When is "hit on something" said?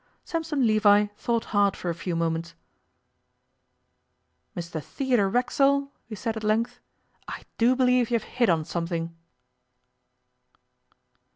8.23-9.15